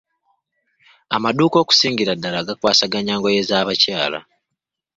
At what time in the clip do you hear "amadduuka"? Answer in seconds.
1.15-1.57